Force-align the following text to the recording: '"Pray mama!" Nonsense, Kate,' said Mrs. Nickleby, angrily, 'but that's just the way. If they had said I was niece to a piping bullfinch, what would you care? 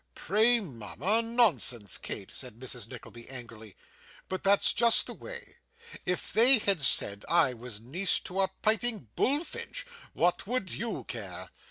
'"Pray 0.15 0.59
mama!" 0.59 1.21
Nonsense, 1.21 1.99
Kate,' 1.99 2.31
said 2.31 2.57
Mrs. 2.57 2.87
Nickleby, 2.87 3.29
angrily, 3.29 3.75
'but 4.27 4.41
that's 4.41 4.73
just 4.73 5.05
the 5.05 5.13
way. 5.13 5.57
If 6.07 6.33
they 6.33 6.57
had 6.57 6.81
said 6.81 7.23
I 7.29 7.53
was 7.53 7.79
niece 7.79 8.19
to 8.21 8.41
a 8.41 8.47
piping 8.63 9.09
bullfinch, 9.15 9.85
what 10.13 10.47
would 10.47 10.71
you 10.71 11.03
care? 11.03 11.51